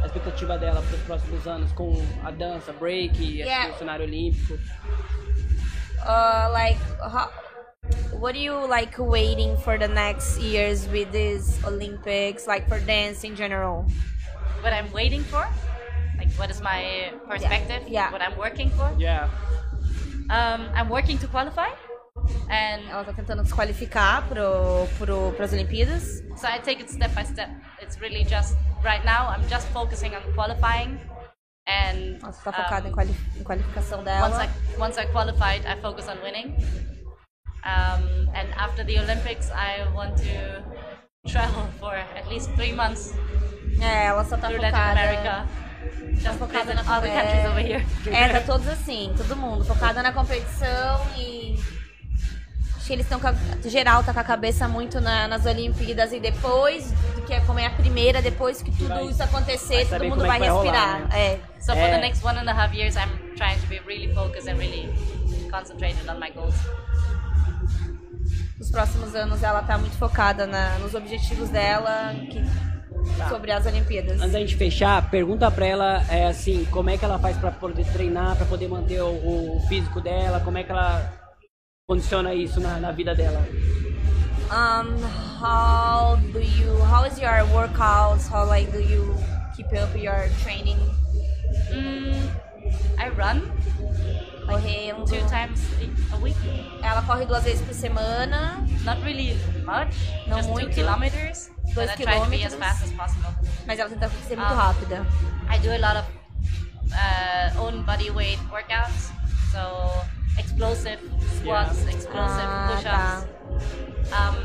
A 0.01 0.05
expectativa 0.08 0.58
dela 0.58 0.81
para 0.81 0.96
os 0.96 1.01
próximos 1.03 1.48
anos 1.48 1.72
com 1.74 1.93
a 2.24 2.31
dança, 2.31 2.74
break, 2.74 3.38
Yeah. 3.39 3.72
o 3.72 3.77
cenário 3.77 4.05
olímpico. 4.05 4.58
Uh, 6.03 6.51
like, 6.51 6.79
how, 7.00 7.29
what 8.20 8.36
are 8.36 8.43
you 8.43 8.67
like 8.67 9.00
waiting 9.00 9.55
for 9.58 9.77
the 9.77 9.88
next 9.88 10.39
years 10.39 10.88
with 10.88 11.12
these 11.12 11.63
Olympics, 11.63 12.48
like 12.48 12.67
for 12.67 12.79
dance 12.79 13.24
in 13.24 13.36
general? 13.36 13.86
what 14.63 14.74
I'm 14.74 14.91
waiting 14.91 15.24
for, 15.24 15.48
like 16.17 16.29
what 16.38 16.50
is 16.51 16.62
my 16.62 17.12
perspective, 17.27 17.81
Yeah. 17.88 18.12
what 18.12 18.22
I'm 18.22 18.38
working 18.38 18.70
for. 18.72 18.91
Yeah. 18.98 19.27
Um, 20.29 20.70
I'm 20.75 20.88
working 20.89 21.17
to 21.20 21.27
qualify, 21.27 21.70
and 22.49 22.89
Ela 22.89 23.03
tá 23.03 23.13
tentando 23.13 23.45
se 23.45 23.53
qualificar 23.53 24.23
pro, 24.27 24.87
pro, 24.97 25.31
pras 25.33 25.53
Olimpíadas. 25.53 26.21
so 26.37 26.47
I 26.47 26.59
take 26.59 26.81
it 26.81 26.89
step 26.91 27.13
by 27.13 27.23
step. 27.25 27.49
It's 27.81 27.99
really 27.99 28.23
just 28.25 28.55
right 28.83 29.03
now 29.05 29.29
I'm 29.29 29.47
just 29.49 29.67
focusing 29.69 30.13
on 30.15 30.21
qualifying 30.33 30.99
And 31.67 32.17
Ela 32.21 32.33
tá 32.33 32.51
focada 32.51 32.87
em, 32.87 32.91
um, 32.91 32.93
quali 32.95 33.15
em 33.37 33.43
qualificação 33.43 34.03
dela. 34.03 34.27
once 34.27 34.37
I 34.41 34.49
once 34.81 34.99
I 34.99 35.05
qualified, 35.07 35.65
I 35.65 35.79
focus 35.81 36.07
on 36.07 36.17
winning. 36.23 36.55
Um, 37.63 38.27
and 38.33 38.49
after 38.57 38.83
the 38.83 38.97
Olympics, 38.99 39.51
I 39.51 39.85
want 39.93 40.17
to 40.17 40.63
travel 41.29 41.67
for 41.79 41.93
at 41.93 42.27
least 42.27 42.49
three 42.55 42.73
months 42.73 43.13
É, 43.79 44.05
ela 44.07 44.23
só 44.25 44.37
tá 44.37 44.47
through 44.47 44.61
Latin 44.61 44.75
focada. 44.77 44.99
America. 44.99 45.47
Just 46.15 46.37
focada 46.39 46.73
na 46.73 46.81
all 46.81 47.01
the 47.01 47.09
countries 47.09 47.45
over 47.45 47.59
é, 47.59 47.67
here. 47.67 47.85
é, 48.11 48.29
tá 48.29 48.41
todos 48.41 48.67
assim, 48.67 49.13
todo 49.17 49.35
mundo, 49.35 49.63
focada 49.63 50.01
na 50.03 50.11
competição 50.11 50.99
e. 51.17 51.55
Que 52.91 52.95
eles 52.95 53.05
estão 53.10 53.21
geral 53.69 54.03
tá 54.03 54.13
com 54.13 54.19
a 54.19 54.24
cabeça 54.24 54.67
muito 54.67 55.00
na- 55.00 55.25
nas 55.25 55.45
Olimpíadas 55.45 56.12
e 56.12 56.19
depois, 56.19 56.93
que 57.25 57.33
é 57.33 57.39
como 57.39 57.57
é 57.57 57.65
a 57.65 57.69
primeira, 57.69 58.21
depois 58.21 58.62
que 58.62 58.69
tudo 58.69 58.89
Vai- 58.89 59.05
isso 59.05 59.24
acontecer, 59.24 59.88
todo 59.88 60.03
mundo 60.03 60.25
é 60.25 60.27
vai 60.27 60.39
vai 60.39 60.50
respirar. 60.51 60.95
rolar, 60.98 61.07
né? 61.07 61.17
É. 61.17 61.39
So 61.62 61.67
for 61.71 61.77
Eh. 61.77 61.91
the 61.91 61.98
next 62.01 62.21
one 62.25 62.38
and 62.38 62.50
a 62.50 62.53
half 62.53 62.75
years, 62.75 62.98
I'm 62.98 63.07
trying 63.38 63.57
to 63.62 63.67
be 63.67 63.79
really 63.88 64.13
focused 64.13 64.50
and 64.51 64.57
really 64.57 64.89
concentrated 65.50 66.05
on 66.10 66.19
my 66.19 66.31
goals. 66.31 66.53
Nos 68.60 68.69
próximos 68.69 69.15
anos 69.15 69.41
ela 69.41 69.62
tá 69.63 69.77
muito 69.77 69.95
focada 69.98 70.45
na- 70.45 70.77
nos 70.79 70.93
objetivos 70.93 71.48
dela 71.48 72.13
que- 72.29 72.43
Tá. 73.17 73.29
sobre 73.29 73.53
as 73.53 73.65
Olimpíadas. 73.65 74.19
Antes 74.19 74.33
da 74.33 74.39
gente 74.39 74.57
fechar, 74.57 75.10
pergunta 75.10 75.50
pra 75.50 75.65
ela 75.65 76.03
é 76.10 76.27
assim, 76.27 76.65
como 76.65 76.89
é 76.89 76.98
que 76.98 77.05
ela 77.05 77.17
faz 77.17 77.38
pra 77.38 77.51
poder 77.51 77.86
treinar, 77.86 78.36
pra 78.36 78.45
poder 78.45 78.67
manter 78.67 79.01
o, 79.01 79.55
o 79.55 79.62
físico 79.69 80.01
dela, 80.01 80.41
como 80.41 80.57
é 80.57 80.63
que 80.65 80.71
ela 80.74 81.20
condiciona 81.91 82.33
isso 82.33 82.59
na, 82.59 82.79
na 82.79 82.91
vida 82.91 83.13
dela? 83.15 83.41
Um, 84.51 85.00
how 85.39 86.17
do 86.33 86.39
you? 86.39 86.77
How 86.83 87.05
is 87.05 87.17
your 87.19 87.45
workouts? 87.53 88.27
How 88.27 88.45
like 88.45 88.71
do 88.71 88.79
you 88.81 89.15
keep 89.55 89.67
up 89.73 89.95
your 89.95 90.27
training? 90.43 90.77
Mm, 91.71 92.29
I 93.00 93.09
run 93.15 93.41
Correndo. 94.45 95.05
two 95.07 95.21
times 95.29 95.61
a 96.11 96.17
week. 96.17 96.35
Ela 96.83 97.01
corre 97.03 97.25
duas 97.25 97.43
vezes 97.43 97.61
por 97.65 97.73
semana. 97.73 98.59
Not 98.83 99.01
really 99.03 99.38
much, 99.63 99.95
Não 100.27 100.38
just 100.38 100.50
two 100.50 100.53
muito. 100.59 100.73
kilometers. 100.75 101.50
Dois 101.73 101.89
But 101.91 102.00
I 102.01 102.03
try 102.03 102.19
to 102.19 102.29
be 102.29 102.43
as 102.43 102.53
quilômetros. 102.53 102.59
fast 102.59 102.83
as 102.83 102.91
possible. 102.91 103.31
Mas 103.65 103.79
ela 103.79 103.89
tenta 103.89 104.09
ser 104.27 104.35
muito 104.35 104.51
Ah. 104.51 104.73
rápida. 104.73 105.05
I 105.50 105.57
do 105.59 105.71
a 105.71 105.77
lot 105.77 105.95
of 105.97 106.05
uh, 106.91 107.61
own 107.63 107.83
body 107.83 108.09
weight 108.11 108.39
workouts, 108.51 109.11
so 109.53 110.03
explosive 110.41 111.00
squats, 111.39 111.79
Yeah. 111.83 111.95
explosive 111.95 112.48
Ah, 112.48 112.69
push-ups. 112.75 113.25
Um, 114.12 114.36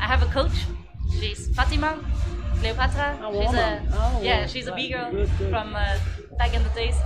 I 0.00 0.06
have 0.06 0.22
a 0.22 0.30
coach. 0.32 0.66
She's 1.20 1.48
Fatima 1.54 1.96
Cleopatra. 2.60 3.18
A 3.22 3.30
she's 3.32 3.46
woman. 3.46 3.88
a 3.92 3.96
Oh, 3.96 4.22
yeah, 4.22 4.46
she's 4.46 4.66
a 4.66 4.70
right. 4.72 4.76
B 4.76 4.92
girl 4.92 5.10
Good, 5.10 5.30
good. 5.38 5.50
from 5.50 5.74
uh, 5.76 5.98
back 6.38 6.54
in 6.54 6.62
the 6.62 6.70
days. 6.74 6.96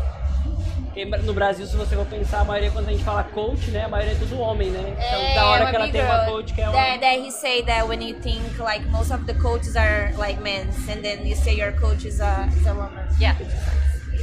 No 1.24 1.34
Brasil, 1.34 1.66
se 1.66 1.76
você 1.76 1.94
for 1.94 2.06
pensar, 2.06 2.40
a 2.40 2.44
maioria, 2.44 2.70
quando 2.70 2.88
a 2.88 2.92
gente 2.92 3.04
fala 3.04 3.22
coach, 3.22 3.70
né, 3.70 3.84
a 3.84 3.88
maioria 3.88 4.12
é 4.14 4.18
tudo 4.18 4.40
homem, 4.40 4.70
né? 4.70 4.80
Então, 4.96 5.20
É, 5.20 5.34
da 5.34 5.46
hora 5.46 5.64
uma 5.64 5.70
que 5.70 5.76
ela 5.76 5.84
big 5.84 5.98
tem 5.98 6.06
uma 6.06 6.24
coach 6.24 6.54
que 6.54 6.60
é 6.62 6.68
uma... 6.70 6.72
That, 6.72 7.00
that 7.00 7.18
he 7.20 7.30
say 7.30 7.62
that 7.64 7.86
when 7.86 8.00
you 8.02 8.18
think 8.20 8.40
like 8.58 8.82
most 8.88 9.12
of 9.12 9.26
the 9.26 9.34
coaches 9.34 9.76
are 9.76 10.14
like 10.16 10.40
men, 10.40 10.68
and 10.88 11.02
then 11.02 11.26
you 11.26 11.36
say 11.36 11.54
your 11.54 11.72
coach 11.72 12.06
is 12.06 12.18
a, 12.20 12.48
is 12.56 12.66
a 12.66 12.72
woman. 12.72 13.06
Yeah. 13.20 13.36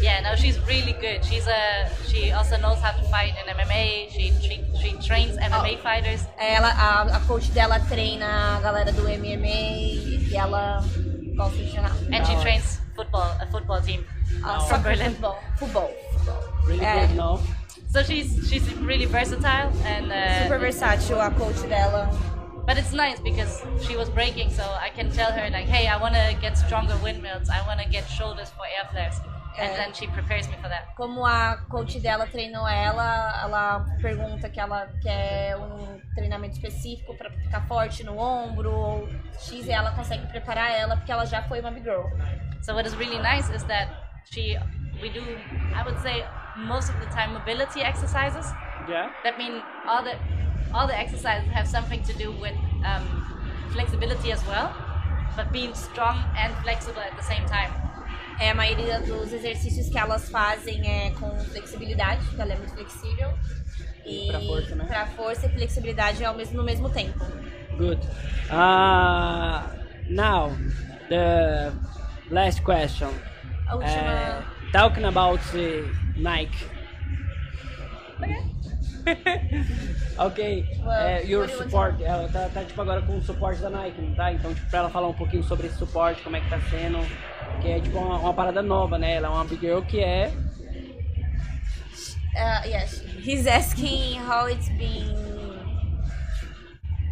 Yeah, 0.04 0.20
no, 0.20 0.36
she's 0.36 0.60
really 0.68 0.94
good. 1.00 1.24
She's 1.24 1.48
a 1.48 1.88
she 2.10 2.32
also 2.32 2.58
knows 2.58 2.80
how 2.84 2.92
to 2.92 3.04
fight 3.08 3.34
in 3.40 3.46
MMA. 3.56 4.12
She 4.12 4.32
she, 4.44 4.56
she 4.82 4.90
trains 5.08 5.38
MMA 5.38 5.80
fighters. 5.80 6.22
Ela, 6.38 6.72
a, 6.76 7.18
a 7.18 7.20
coach 7.28 7.48
dela 7.54 7.80
treina 7.88 8.60
a 8.60 8.62
galera 8.62 8.92
do 8.92 9.04
MMA 9.08 10.30
e 10.30 10.36
ela 10.36 10.84
gosta 11.40 11.58
de 11.58 11.72
treinar. 11.72 11.92
And 12.12 12.22
she 12.28 12.36
trains 12.44 12.82
football, 12.96 13.32
a 13.40 13.48
football 13.48 13.80
team 13.82 14.04
Ah, 14.44 14.60
from 14.60 14.68
soccer, 14.70 14.84
Berlin. 14.92 15.14
Football. 15.14 15.40
Futebol. 15.60 15.90
Really 16.68 16.84
É. 16.86 17.08
good, 17.08 17.16
não? 17.16 17.40
So 17.94 18.04
she's 18.04 18.28
she's 18.50 18.66
really 18.82 19.06
versatile 19.06 19.72
and 19.86 20.12
uh, 20.12 20.44
Super 20.44 20.60
versátil 20.60 21.20
a 21.22 21.32
coach 21.32 21.62
dela. 21.70 22.10
But 22.66 22.78
it's 22.78 22.92
nice 22.94 23.20
because 23.20 23.62
she 23.86 23.96
was 23.96 24.10
breaking, 24.10 24.50
so 24.50 24.64
I 24.64 24.90
can 24.90 25.12
tell 25.12 25.32
her 25.32 25.50
like, 25.52 25.68
hey, 25.68 25.88
I 25.88 25.98
want 25.98 26.16
to 26.16 26.34
get 26.42 26.58
stronger 26.58 26.96
windmills. 27.04 27.50
I 27.50 27.62
want 27.68 27.80
to 27.82 27.88
get 27.90 28.08
shoulders 28.10 28.50
for 28.56 28.64
air 28.66 28.88
flares, 28.92 29.20
and 29.58 29.76
then 29.76 29.94
she 29.94 30.08
prepares 30.08 30.48
me 30.48 30.56
for 30.62 30.70
that. 30.70 30.96
Como 30.96 31.26
a 31.26 31.58
coach 31.70 32.00
dela 32.00 32.26
treinou 32.26 32.68
ela, 32.68 33.42
ela 33.44 33.86
pergunta 34.02 34.50
que 34.50 34.60
ela 34.60 34.88
quer 35.02 35.56
um 35.58 36.02
treinamento 36.16 36.56
específico 36.56 37.16
pra 37.16 37.30
ficar 37.30 37.62
forte 37.68 38.04
no 38.04 38.18
ombro 38.18 38.72
ou 38.72 39.10
X 39.34 39.68
e 39.68 39.72
ela 39.72 39.92
consegue 39.92 40.26
preparar 40.28 40.72
ela 40.72 40.96
porque 40.98 41.12
ela 41.12 41.26
já 41.26 41.42
foi 41.44 41.60
uma 41.60 41.72
big 41.72 41.84
girl. 41.84 42.10
So 42.62 42.74
what 42.74 42.88
is 42.88 42.96
really 42.96 43.20
nice 43.20 43.50
is 43.54 43.64
that 43.64 43.90
she 44.32 44.58
we 45.02 45.10
do 45.10 45.22
I 45.76 45.84
would 45.84 46.00
say 46.02 46.26
most 46.56 46.90
of 46.90 47.00
the 47.00 47.08
time 47.08 47.34
mobility 47.34 47.82
exercises. 47.82 48.52
Yeah? 48.88 49.12
That 49.24 49.38
mean 49.38 49.62
all 49.88 50.04
the 50.04 50.18
all 50.74 50.88
the 50.88 50.98
exercises 50.98 51.48
have 51.52 51.68
something 51.68 52.02
to 52.04 52.14
do 52.14 52.32
with 52.32 52.56
um, 52.84 53.70
flexibility 53.72 54.32
as 54.32 54.46
well, 54.48 54.74
but 55.36 55.52
being 55.52 55.74
strong 55.76 56.24
and 56.38 56.54
flexible 56.64 57.02
at 57.02 57.16
the 57.16 57.24
same 57.24 57.46
time. 57.46 57.72
É, 58.40 58.52
a 58.52 58.56
maioria 58.56 59.00
dos 59.00 59.32
exercícios 59.32 59.90
que 59.90 59.98
elas 59.98 60.30
fazem 60.30 60.82
é 60.90 61.12
com 61.12 61.30
flexibilidade, 61.46 62.26
porque 62.26 62.42
ela 62.42 62.54
é 62.54 62.58
muito 62.58 62.74
flexível. 62.74 63.34
E 64.06 64.28
Pra 64.28 64.40
força, 64.42 64.76
né? 64.76 64.86
pra 64.86 65.06
força 65.08 65.46
e 65.46 65.50
flexibilidade 65.50 66.26
ao 66.26 66.34
mesmo, 66.36 66.58
no 66.58 66.64
mesmo 66.64 66.90
tempo. 66.90 67.20
Good. 67.78 68.02
Uh, 68.50 69.64
now, 70.10 70.52
the 71.10 71.72
last 72.30 72.62
question. 72.64 73.10
A 73.68 73.76
última. 73.76 74.40
Uh, 74.40 74.72
talking 74.72 75.06
about 75.06 75.42
uh, 75.56 75.88
Nike. 76.18 76.66
ok, 80.18 80.66
Well, 80.80 80.92
é, 80.92 81.26
your 81.26 81.50
support, 81.50 82.02
ela 82.02 82.30
tá, 82.30 82.50
tá, 82.54 82.64
tipo 82.64 82.80
agora 82.82 83.02
com 83.02 83.18
o 83.18 83.22
suporte 83.22 83.60
da 83.62 83.70
Nike, 83.70 84.02
não 84.02 84.16
tá? 84.16 84.32
Então, 84.32 84.54
tipo, 84.54 84.70
pra 84.70 84.80
ela 84.80 84.90
falar 84.90 85.08
um 85.10 85.14
pouquinho 85.14 85.44
sobre 85.44 85.68
esse 85.68 85.78
suporte, 85.78 86.22
como 86.22 86.38
é 86.38 86.40
que 86.42 86.50
tá 86.50 86.60
sendo, 86.70 87.00
que 87.62 87.68
é 87.70 87.80
tipo 87.80 87.98
uma, 87.98 88.18
uma 88.20 88.34
parada 88.34 88.62
nova, 88.62 88.98
né? 88.98 89.16
Ela 89.16 89.28
é 89.28 89.32
uma 89.32 89.46
big 89.46 89.62
girl 89.66 89.82
que 89.82 90.00
é 90.00 90.32
Uh, 92.36 92.62
yes, 92.66 93.04
he's 93.22 93.46
asking 93.46 94.16
how 94.20 94.48
it's 94.48 94.68
been 94.70 95.16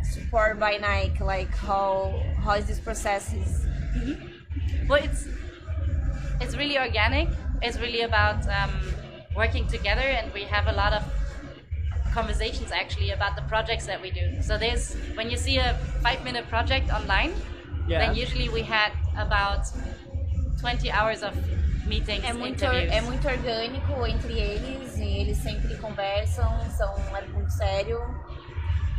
supported 0.04 0.60
by 0.60 0.78
Nike, 0.78 1.24
like 1.24 1.54
how 1.56 2.12
how 2.44 2.56
is 2.56 2.66
this 2.66 2.80
process 2.80 3.32
is 3.34 3.68
Well, 4.90 5.04
it's 5.04 5.28
it's 6.42 6.56
really 6.58 6.78
organic. 6.80 7.30
It's 7.62 7.78
really 7.78 8.02
about 8.02 8.48
um, 8.50 8.72
working 9.36 9.68
together, 9.68 10.02
and 10.02 10.34
we 10.34 10.44
have 10.46 10.66
a 10.68 10.72
lot 10.74 10.92
of 10.92 11.04
conversations 12.14 12.72
actually 12.72 13.12
about 13.12 13.36
the 13.36 13.44
projects 13.44 13.86
that 13.86 14.02
we 14.02 14.10
do. 14.10 14.42
So 14.42 14.58
there's 14.58 14.96
when 15.16 15.30
you 15.30 15.38
see 15.38 15.58
a 15.58 15.76
five-minute 16.02 16.48
project 16.50 16.92
online, 16.92 17.32
Yeah. 17.88 18.00
then 18.00 18.16
usually 18.16 18.50
we 18.50 18.64
had 18.64 18.92
about 19.18 19.68
20 20.62 20.90
hours 20.92 21.24
of 21.24 21.36
meetings, 21.86 22.24
é 22.24 22.34
muito 22.34 22.64
interviews. 22.64 22.92
é 22.94 23.02
muito 23.02 23.28
orgânico 23.28 24.08
entre 24.08 24.34
eles 24.40 24.98
e 24.98 25.04
eles 25.22 25.38
sempre 25.38 25.76
conversam, 25.78 26.50
são 26.78 26.94
é 27.16 27.22
muito 27.28 27.52
sério. 27.52 28.00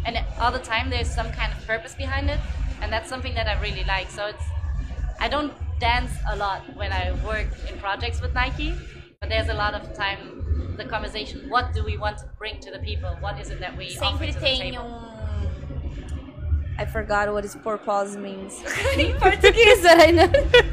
and 0.04 0.16
all 0.40 0.50
the 0.50 0.58
time 0.58 0.90
there's 0.90 1.08
some 1.08 1.30
kind 1.32 1.52
of 1.52 1.64
purpose 1.66 1.94
behind 1.94 2.28
it 2.28 2.40
and 2.80 2.92
that's 2.92 3.08
something 3.08 3.34
that 3.34 3.46
i 3.46 3.54
really 3.60 3.84
like 3.84 4.10
so 4.10 4.26
it's 4.26 4.44
i 5.20 5.28
don't 5.28 5.52
dance 5.78 6.10
a 6.32 6.36
lot 6.36 6.60
when 6.76 6.92
i 6.92 7.12
work 7.24 7.46
in 7.70 7.78
projects 7.78 8.20
with 8.20 8.34
nike 8.34 8.74
but 9.20 9.28
there's 9.28 9.48
a 9.48 9.54
lot 9.54 9.74
of 9.74 9.94
time 9.94 10.74
the 10.76 10.84
conversation 10.84 11.48
what 11.48 11.72
do 11.72 11.84
we 11.84 11.96
want 11.96 12.18
to 12.18 12.24
bring 12.36 12.58
to 12.60 12.70
the 12.72 12.80
people 12.80 13.10
what 13.20 13.38
is 13.38 13.48
it 13.50 13.60
that 13.60 13.76
we 13.76 13.96
offer 14.02 14.26
to 14.26 14.32
the 14.32 14.40
table 14.40 14.78
um 14.80 15.12
I 16.78 16.86
forgot 16.86 17.30
what 17.32 17.44
is 17.44 17.54
purpose 17.54 18.16
means. 18.16 18.54
português, 19.20 19.82
né? 19.82 20.24
uh, 20.24 20.32
like 20.32 20.71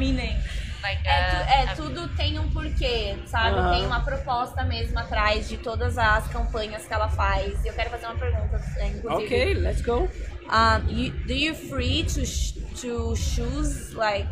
meaning 0.00 0.36
like 0.82 1.00
É, 1.06 1.22
tu- 1.30 1.36
uh, 1.36 1.52
é, 1.52 1.72
um, 1.72 1.76
tudo 1.76 2.08
tem 2.16 2.38
um 2.38 2.48
porquê, 2.50 3.16
sabe? 3.26 3.58
Aham. 3.58 3.70
Tem 3.74 3.86
uma 3.86 4.00
proposta 4.00 4.64
mesmo 4.64 4.98
atrás 4.98 5.46
de 5.48 5.58
todas 5.58 5.98
as 5.98 6.26
campanhas 6.28 6.86
que 6.86 6.94
ela 6.94 7.08
faz. 7.08 7.62
Eu 7.66 7.74
quero 7.74 7.90
fazer 7.90 8.06
uma 8.06 8.14
pergunta, 8.16 8.56
é, 8.78 8.86
inclusive. 8.86 9.24
Ok, 9.24 9.54
let's 9.66 9.82
go. 9.82 10.08
Um, 10.50 10.88
you, 10.88 11.10
do 11.26 11.34
you 11.34 11.54
free 11.54 12.02
to 12.04 12.24
sh 12.24 12.54
to 12.80 13.14
choose 13.14 13.94
like 13.94 14.26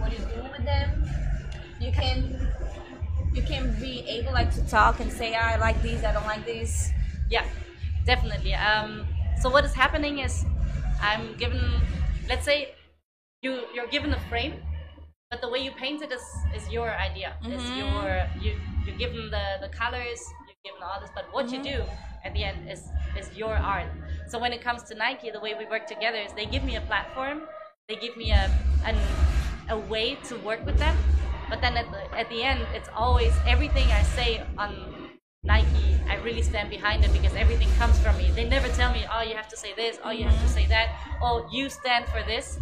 what 0.00 0.10
you 0.12 0.18
do 0.26 0.42
with 0.52 0.64
them? 0.64 0.88
You 1.80 1.92
can 1.92 2.18
you 3.32 3.42
can 3.42 3.64
be 3.80 3.94
able 4.08 4.32
like 4.32 4.50
to 4.58 4.62
talk 4.68 5.00
and 5.00 5.10
say 5.10 5.34
"Ah, 5.34 5.54
I 5.54 5.56
like 5.56 5.80
this, 5.82 6.02
I 6.04 6.12
don't 6.12 6.26
like 6.26 6.44
this. 6.44 6.90
Yeah, 7.30 7.44
definitely. 8.04 8.54
Um, 8.54 9.06
so 9.40 9.48
what 9.48 9.64
is 9.64 9.72
happening 9.74 10.18
is 10.18 10.44
I'm 11.00 11.36
given, 11.38 11.62
let's 12.28 12.44
say, 12.44 12.74
you 13.40 13.52
you're 13.74 13.88
given 13.88 14.12
a 14.12 14.20
frame, 14.28 14.54
but 15.32 15.40
the 15.40 15.48
way 15.48 15.60
you 15.64 15.72
paint 15.72 16.02
it 16.02 16.12
is 16.12 16.26
is 16.54 16.64
your 16.68 16.90
idea. 17.08 17.32
It's 17.42 17.64
mm-hmm. 17.64 17.80
your 17.80 18.04
you 18.44 18.52
you 18.86 18.92
give 19.02 19.12
them 19.16 19.30
the 19.36 19.46
the 19.64 19.70
colors, 19.82 20.20
you 20.46 20.54
give 20.62 20.74
them 20.76 20.84
all 20.88 21.00
this, 21.00 21.12
but 21.16 21.24
what 21.32 21.50
you 21.50 21.60
mm-hmm. 21.60 21.84
do 21.84 22.24
at 22.26 22.32
the 22.36 22.44
end 22.44 22.58
is 22.74 22.82
is 23.18 23.26
your 23.34 23.56
art. 23.56 23.88
So 24.28 24.38
when 24.38 24.52
it 24.52 24.60
comes 24.60 24.82
to 24.88 24.94
Nike, 24.94 25.30
the 25.30 25.40
way 25.40 25.52
we 25.58 25.64
work 25.74 25.86
together 25.94 26.20
is 26.26 26.30
they 26.34 26.48
give 26.54 26.64
me 26.70 26.76
a 26.76 26.84
platform, 26.90 27.38
they 27.88 27.96
give 27.96 28.14
me 28.22 28.28
a 28.30 28.44
an, 28.84 28.96
a 29.70 29.78
way 29.92 30.18
to 30.28 30.36
work 30.48 30.60
with 30.68 30.78
them, 30.84 30.96
But 31.52 31.60
then 31.60 31.76
at 31.76 31.90
the, 31.92 32.18
at 32.18 32.30
the 32.30 32.42
end, 32.42 32.60
it's 32.72 32.88
always 32.96 33.34
everything 33.46 33.86
I 33.92 34.02
say 34.16 34.42
on 34.56 34.72
Nike, 35.44 36.00
I 36.08 36.16
really 36.24 36.40
stand 36.40 36.70
behind 36.70 37.04
it 37.04 37.12
because 37.12 37.34
everything 37.34 37.68
comes 37.76 37.98
from 37.98 38.16
me. 38.16 38.30
They 38.34 38.48
never 38.48 38.68
tell 38.68 38.90
me, 38.90 39.04
oh, 39.12 39.20
you 39.20 39.34
have 39.34 39.48
to 39.48 39.56
say 39.56 39.74
this, 39.74 39.98
oh, 40.02 40.12
you 40.12 40.24
have 40.24 40.32
to 40.32 40.38
mm-hmm. 40.38 40.48
say 40.48 40.66
that, 40.68 40.88
oh, 41.20 41.46
you 41.52 41.68
stand 41.68 42.06
for 42.06 42.22
this. 42.22 42.58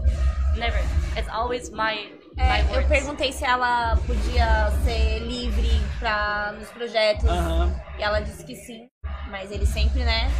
Never. 0.58 0.80
It's 1.16 1.28
always 1.28 1.70
my 1.70 2.08
É, 2.36 2.76
eu 2.76 2.86
perguntei 2.86 3.32
se 3.32 3.44
ela 3.44 3.96
podia 4.06 4.70
ser 4.84 5.18
livre 5.20 5.70
pra, 5.98 6.54
nos 6.58 6.68
projetos. 6.70 7.28
E 7.98 8.02
ela 8.02 8.20
disse 8.20 8.44
que 8.44 8.54
sim. 8.54 8.88
Mas 9.30 9.50
eles 9.50 9.68
sempre, 9.68 10.02
né? 10.04 10.30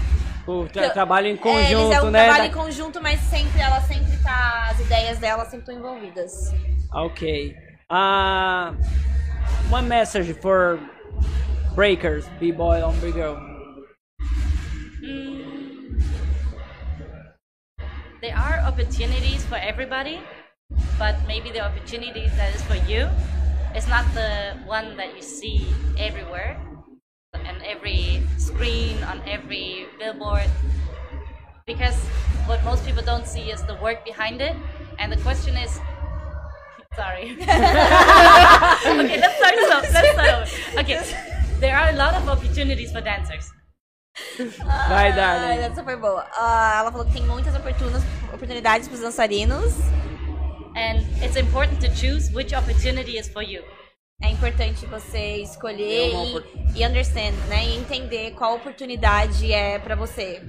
O 0.46 0.66
tra 0.66 0.90
trabalho 0.90 1.28
em 1.28 1.34
é, 1.34 1.36
conjunto, 1.36 1.70
eles 1.70 1.96
é 1.96 2.02
um 2.02 2.10
né? 2.10 2.24
trabalho 2.24 2.44
em 2.46 2.52
conjunto, 2.52 3.02
mas 3.02 3.20
sempre 3.20 3.60
ela 3.60 3.80
sempre 3.82 4.16
tá. 4.22 4.68
As 4.70 4.80
ideias 4.80 5.18
dela 5.18 5.44
sempre 5.44 5.60
estão 5.60 5.74
envolvidas. 5.76 6.52
Okay. 6.92 7.54
Uh, 7.90 8.74
one 9.70 9.86
message 9.86 10.32
for 10.34 10.80
breakers, 11.74 12.26
b-boy 12.40 12.82
on 12.82 12.98
big 13.00 13.12
girl. 13.12 13.50
there 18.20 18.36
are 18.36 18.60
opportunities 18.68 19.44
for 19.46 19.56
everybody, 19.56 20.20
but 20.98 21.16
maybe 21.26 21.50
the 21.50 21.60
opportunity 21.60 22.28
that 22.36 22.54
is 22.54 22.62
for 22.62 22.76
you 22.88 23.08
is 23.74 23.86
not 23.88 24.04
the 24.14 24.56
one 24.66 24.96
that 24.96 25.14
you 25.16 25.22
see 25.22 25.66
everywhere, 25.98 26.56
and 27.34 27.56
every 27.64 28.22
screen, 28.38 29.02
on 29.04 29.20
every 29.26 29.86
billboard. 29.98 30.48
Because 31.66 31.96
what 32.46 32.62
most 32.64 32.84
people 32.84 33.02
don't 33.02 33.26
see 33.26 33.50
is 33.50 33.62
the 33.64 33.74
work 33.76 34.04
behind 34.04 34.40
it, 34.40 34.56
and 34.98 35.12
the 35.12 35.18
question 35.18 35.56
is. 35.56 35.78
Sorry. 36.96 37.36
okay, 37.40 39.16
let's 39.22 39.36
start 39.38 39.54
slow. 39.54 39.80
Let's 39.80 40.10
start 40.12 40.28
over. 40.28 40.80
Okay, 40.80 40.98
there 41.60 41.76
are 41.76 41.90
a 41.90 41.96
lot 41.96 42.14
of 42.14 42.28
opportunities 42.28 42.90
for 42.90 43.00
dancers. 43.00 43.48
Vai, 44.90 45.12
Ah, 45.12 45.16
Darling. 45.16 45.60
essa 45.70 45.84
foi 45.84 45.96
boa. 45.96 46.26
Ah, 46.36 46.78
ela 46.80 46.90
falou 46.90 47.06
que 47.06 47.12
tem 47.12 47.22
muitas 47.22 47.54
oportunas, 47.54 48.02
oportunidades 48.34 48.88
pros 48.88 49.00
dançarinos. 49.00 49.72
And 50.76 51.04
it's 51.22 51.36
important 51.36 51.80
to 51.80 51.88
choose 51.94 52.30
which 52.32 52.52
opportunity 52.54 53.18
is 53.18 53.28
for 53.28 53.42
you. 53.42 53.62
É 54.22 54.28
importante 54.28 54.84
você 54.84 55.42
escolher 55.42 55.82
É 55.82 56.08
e, 56.12 56.80
e 56.80 56.86
understand, 56.86 57.32
né? 57.48 57.64
E 57.64 57.76
entender 57.76 58.32
qual 58.32 58.56
oportunidade 58.56 59.50
é 59.50 59.78
pra 59.78 59.94
você. 59.94 60.42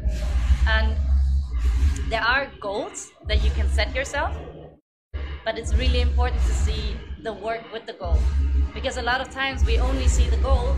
And 0.68 0.96
there 2.10 2.22
are 2.22 2.50
goals 2.60 3.10
that 3.28 3.42
you 3.46 3.52
can 3.56 3.70
set 3.70 3.96
yourself, 3.96 4.36
but 5.46 5.58
it's 5.58 5.74
really 5.74 6.02
important 6.02 6.42
to 6.42 6.54
see 6.54 6.98
the 7.24 7.32
work 7.32 7.64
with 7.72 7.86
the 7.86 7.94
goal. 7.94 8.20
Because 8.74 8.98
a 8.98 9.02
lot 9.02 9.22
of 9.22 9.30
times 9.30 9.64
we 9.66 9.80
only 9.80 10.08
see 10.10 10.30
the 10.30 10.38
goal 10.38 10.76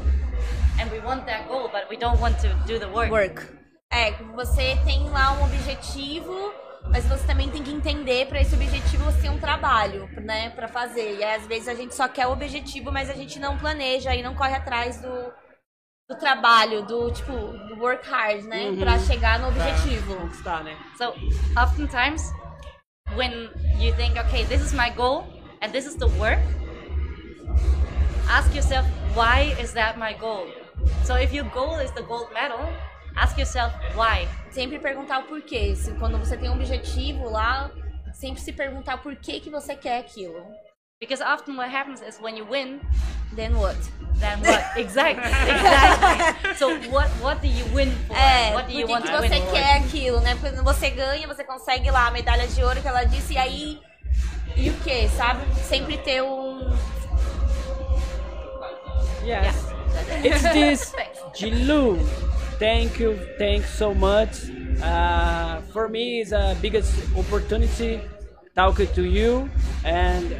and 0.79 0.91
we 0.91 0.99
want 0.99 1.25
that 1.25 1.47
goal, 1.47 1.69
but 1.71 1.89
we 1.89 1.97
don't 1.97 2.19
want 2.19 2.39
to 2.41 2.49
do 2.67 2.77
the 2.77 2.89
work. 2.89 3.09
Work. 3.11 3.63
É, 3.91 4.11
você 4.35 4.75
tem 4.85 5.09
lá 5.09 5.33
um 5.33 5.43
objetivo, 5.45 6.53
mas 6.89 7.05
você 7.05 7.25
também 7.25 7.49
tem 7.49 7.63
que 7.63 7.71
entender 7.71 8.27
pra 8.27 8.41
esse 8.41 8.53
objetivo 8.53 9.03
você 9.05 9.21
ter 9.23 9.29
um 9.29 9.39
trabalho, 9.39 10.07
né, 10.21 10.49
Pra 10.51 10.67
fazer. 10.67 11.17
E 11.17 11.23
às 11.23 11.45
vezes 11.47 11.67
a 11.67 11.75
gente 11.75 11.95
só 11.95 12.07
quer 12.07 12.27
o 12.27 12.31
objetivo, 12.31 12.91
mas 12.91 13.09
a 13.09 13.13
gente 13.13 13.39
não 13.39 13.57
planeja 13.57 14.15
e 14.15 14.21
não 14.21 14.35
corre 14.35 14.55
atrás 14.55 15.01
do, 15.01 15.33
do 16.09 16.17
trabalho, 16.19 16.85
do 16.85 17.11
tipo, 17.11 17.31
do 17.31 17.79
work 17.79 18.07
hard, 18.07 18.43
né, 18.45 18.75
Pra 18.79 18.99
chegar 18.99 19.39
no 19.39 19.47
objetivo. 19.47 20.15
Conquistar, 20.15 20.63
né? 20.63 20.77
So 20.97 21.13
oftentimes, 21.59 22.31
when 23.15 23.49
you 23.79 23.93
think, 23.95 24.17
okay, 24.19 24.45
this 24.45 24.61
is 24.61 24.73
my 24.73 24.89
goal 24.89 25.25
and 25.61 25.71
this 25.71 25.85
is 25.85 25.95
the 25.95 26.07
work, 26.19 26.41
ask 28.29 28.53
yourself, 28.53 28.85
why 29.15 29.55
is 29.59 29.73
that 29.73 29.97
my 29.97 30.13
goal? 30.13 30.47
So 31.05 31.15
if 31.15 31.33
your 31.33 31.45
goal 31.45 31.79
is 31.79 31.91
the 31.91 32.03
gold 32.03 32.31
medal, 32.33 32.59
ask 33.15 33.37
yourself 33.37 33.73
why. 33.95 34.27
Sempre 34.51 34.79
perguntar 34.79 35.19
o 35.19 35.23
porquê. 35.23 35.75
Se, 35.75 35.91
quando 35.93 36.17
você 36.17 36.37
tem 36.37 36.49
um 36.49 36.53
objetivo 36.53 37.29
lá, 37.29 37.71
sempre 38.13 38.41
se 38.41 38.51
perguntar 38.53 38.97
por 38.97 39.15
que 39.15 39.39
que 39.39 39.49
você 39.49 39.75
quer 39.75 39.99
aquilo. 39.99 40.45
Because 40.99 41.21
often 41.21 41.57
what 41.57 41.69
happens 41.69 42.01
is 42.01 42.19
when 42.21 42.37
you 42.37 42.45
win, 42.45 42.79
Then 43.35 43.55
what? 43.57 43.75
then 44.19 44.39
what? 44.41 44.63
exactly, 44.77 45.25
exactly. 45.51 46.53
So 46.55 46.77
what 46.89 47.09
what 47.19 47.41
do 47.41 47.47
you 47.47 47.65
win 47.73 47.91
for? 48.07 48.15
É, 48.15 48.53
what 48.53 48.67
do 48.67 48.71
que, 48.71 48.79
you 48.79 48.87
want 48.87 49.03
que 49.05 49.11
to 49.11 49.17
você 49.17 49.29
win 49.29 49.41
for? 49.41 49.51
quer 49.51 49.77
aquilo, 49.77 50.19
né? 50.21 50.35
Porque 50.35 50.51
quando 50.51 50.63
você 50.63 50.89
ganha, 50.91 51.27
você 51.27 51.43
consegue 51.43 51.89
lá 51.89 52.07
a 52.07 52.11
medalha 52.11 52.47
de 52.47 52.63
ouro 52.63 52.81
que 52.81 52.87
ela 52.87 53.03
disse, 53.03 53.33
e 53.33 53.37
aí. 53.37 53.79
E 54.55 54.69
o 54.69 54.73
que, 54.81 55.09
sabe? 55.09 55.41
Sempre 55.55 55.97
ter 55.97 56.21
um. 56.21 56.71
Yes. 59.25 59.73
It's 60.23 60.43
this. 60.53 60.93
Jilu. 61.33 61.97
Thank 62.63 62.97
you, 62.97 63.19
thanks 63.37 63.69
so 63.77 63.93
much. 63.93 64.49
Uh, 64.81 65.59
for 65.73 65.89
me, 65.89 66.21
it's 66.21 66.31
a 66.31 66.55
biggest 66.61 66.95
opportunity 67.13 67.99
talking 68.55 68.87
to 68.95 69.03
you 69.03 69.49
and 69.83 70.31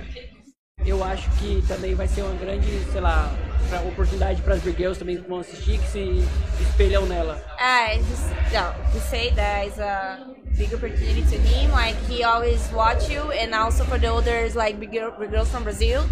eu 0.86 1.04
acho 1.04 1.30
que 1.32 1.62
também 1.68 1.94
vai 1.96 2.08
ser 2.08 2.22
uma 2.22 2.34
grande, 2.36 2.70
sei 2.94 3.02
lá, 3.02 3.30
pra- 3.68 3.82
oportunidade 3.82 4.42
para 4.42 4.54
as 4.54 4.62
big 4.62 4.78
girls 4.78 4.98
também 4.98 5.18
vão 5.18 5.40
assistir 5.40 5.78
que 5.80 5.88
se 5.88 6.24
espelham 6.62 7.06
nela. 7.06 7.44
É, 7.60 7.98
just, 7.98 8.30
no, 8.54 8.92
to 8.94 9.00
say 9.10 9.30
that 9.32 9.68
is 9.68 9.78
a 9.80 10.18
big 10.58 10.74
opportunity 10.74 11.24
to 11.24 11.36
him. 11.36 11.72
Like 11.74 11.98
he 12.10 12.24
always 12.24 12.72
watch 12.72 13.10
you, 13.12 13.34
and 13.34 13.54
also 13.54 13.84
for 13.84 14.00
the 14.00 14.08
others, 14.08 14.56
like 14.56 14.80
big, 14.80 14.92
big 14.92 15.30
girls 15.30 15.50
from 15.50 15.64
Brazil, 15.64 16.04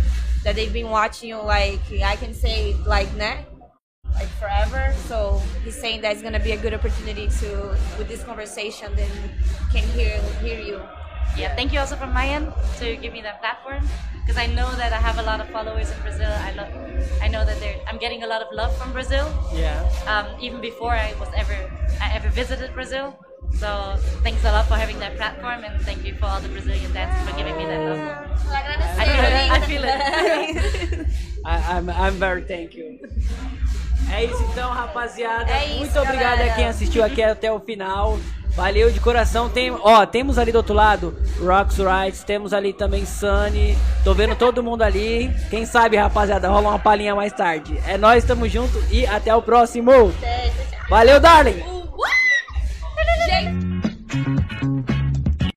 that 0.44 0.56
they've 0.56 0.74
been 0.74 0.90
watching 0.90 1.30
you. 1.30 1.42
Like 1.42 1.80
I 2.04 2.18
can 2.18 2.34
say, 2.34 2.76
like 2.86 3.10
né, 3.16 3.46
like 4.22 4.32
forever. 4.38 4.94
So 5.10 5.42
he's 5.64 5.76
saying 5.76 6.02
that 6.02 6.14
it's 6.14 6.22
gonna 6.22 6.40
be 6.40 6.52
a 6.52 6.62
good 6.66 6.74
opportunity 6.74 7.28
to, 7.42 7.48
with 7.98 8.08
this 8.08 8.24
conversation, 8.24 8.94
then 8.96 9.12
can 9.74 9.84
hear 9.98 10.14
hear 10.44 10.60
you. 10.60 10.82
Yeah, 11.38 11.56
thank 11.56 11.72
you 11.74 11.80
also 11.80 11.96
from 11.96 12.14
my 12.14 12.28
end 12.28 12.52
to 12.80 12.86
give 12.98 13.14
me 13.14 13.22
that 13.22 13.40
platform 13.40 13.84
because 14.22 14.38
I 14.38 14.48
know 14.48 14.70
that 14.82 14.92
I 14.92 15.02
have 15.08 15.18
a 15.18 15.24
lot 15.24 15.40
of 15.40 15.48
followers 15.50 15.90
in 15.90 16.00
Brazil. 16.02 16.30
I 16.30 16.52
love, 16.60 16.72
I 17.22 17.28
know 17.30 17.46
that 17.46 17.58
they're, 17.62 17.80
I'm 17.88 17.98
getting 17.98 18.24
a 18.24 18.28
lot 18.28 18.42
of 18.42 18.50
love 18.52 18.76
from 18.78 18.92
Brazil. 18.92 19.26
Yeah. 19.54 19.80
Um, 20.12 20.26
even 20.42 20.60
before 20.60 20.92
I 20.92 21.14
was 21.22 21.30
ever 21.36 21.58
I 22.02 22.14
ever 22.18 22.30
visited 22.30 22.74
Brazil. 22.74 23.18
So 23.54 23.70
thanks 24.24 24.44
a 24.44 24.52
lot 24.52 24.68
for 24.68 24.76
having 24.76 25.00
that 25.00 25.16
platform 25.16 25.64
and 25.64 25.82
thank 25.82 26.06
you 26.06 26.14
for 26.16 26.26
all 26.26 26.42
the 26.42 26.50
Brazilian 26.50 26.92
dancers 26.94 27.24
for 27.30 27.36
giving 27.38 27.56
me 27.58 27.66
that 27.66 27.82
love. 27.90 28.04
I 29.00 29.06
feel 29.08 29.24
it. 29.34 29.52
I 29.56 29.60
feel 29.72 29.84
it. 31.00 31.08
I, 31.46 31.56
I'm, 31.78 31.90
I'm 31.90 32.14
very 32.14 32.44
thank 32.44 32.76
you. 32.76 33.00
É 34.10 34.26
isso 34.26 34.44
então, 34.52 34.70
rapaziada. 34.70 35.52
É 35.52 35.66
isso, 35.66 35.78
Muito 35.80 36.00
obrigado 36.00 36.38
galera. 36.38 36.52
a 36.52 36.56
quem 36.56 36.68
assistiu 36.68 37.04
aqui 37.04 37.22
até 37.22 37.52
o 37.52 37.60
final. 37.60 38.18
Valeu 38.56 38.92
de 38.92 39.00
coração. 39.00 39.50
Tem, 39.50 39.72
ó, 39.72 40.06
temos 40.06 40.38
ali 40.38 40.52
do 40.52 40.58
outro 40.58 40.74
lado 40.74 41.16
Rocks 41.40 41.78
Rights, 41.78 42.24
temos 42.24 42.54
ali 42.54 42.74
também 42.74 43.06
Sunny. 43.06 43.78
Tô 44.04 44.14
vendo 44.14 44.36
todo 44.36 44.62
mundo 44.62 44.82
ali. 44.82 45.34
Quem 45.50 45.66
sabe, 45.66 45.96
rapaziada, 45.96 46.50
rola 46.50 46.70
uma 46.70 46.80
palhinha 46.80 47.16
mais 47.16 47.32
tarde. 47.32 47.80
É 47.88 47.98
nós, 47.98 48.24
tamo 48.26 48.48
junto 48.50 48.84
e 48.92 49.06
até 49.08 49.34
o 49.34 49.42
próximo. 49.42 50.14
Valeu, 50.90 51.20
darling. 51.20 51.81